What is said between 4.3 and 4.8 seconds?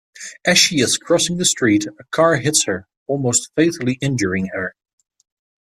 her.